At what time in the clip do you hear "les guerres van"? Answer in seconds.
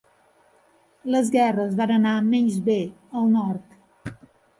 1.15-1.93